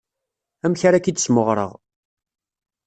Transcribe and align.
Amek 0.65 0.81
ara 0.87 1.03
k-id-smeɣreɣ. 1.03 1.71